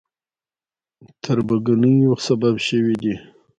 تربګنیو 1.23 2.13
سبب 2.27 2.55
شوي 2.67 2.95
دي. 3.01 3.15